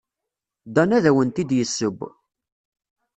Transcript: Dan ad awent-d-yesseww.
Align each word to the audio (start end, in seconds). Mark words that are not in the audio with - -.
Dan 0.75 0.89
ad 0.97 1.05
awent-d-yesseww. 1.09 1.99